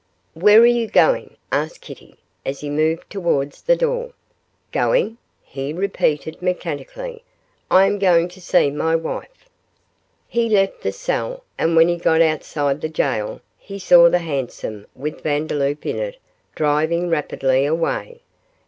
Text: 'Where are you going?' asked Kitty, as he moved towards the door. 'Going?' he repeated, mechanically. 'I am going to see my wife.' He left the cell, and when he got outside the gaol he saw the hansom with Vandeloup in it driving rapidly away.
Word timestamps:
'Where 0.33 0.59
are 0.61 0.65
you 0.65 0.87
going?' 0.89 1.37
asked 1.51 1.81
Kitty, 1.81 2.15
as 2.43 2.61
he 2.61 2.71
moved 2.71 3.07
towards 3.07 3.61
the 3.61 3.75
door. 3.75 4.13
'Going?' 4.71 5.19
he 5.43 5.73
repeated, 5.73 6.41
mechanically. 6.41 7.23
'I 7.69 7.85
am 7.85 7.99
going 7.99 8.27
to 8.29 8.41
see 8.41 8.71
my 8.71 8.95
wife.' 8.95 9.47
He 10.27 10.49
left 10.49 10.81
the 10.81 10.91
cell, 10.91 11.43
and 11.55 11.75
when 11.75 11.87
he 11.87 11.97
got 11.97 12.19
outside 12.23 12.81
the 12.81 12.89
gaol 12.89 13.41
he 13.59 13.77
saw 13.77 14.09
the 14.09 14.17
hansom 14.25 14.87
with 14.95 15.21
Vandeloup 15.21 15.85
in 15.85 15.97
it 15.99 16.17
driving 16.55 17.09
rapidly 17.11 17.67
away. 17.67 18.21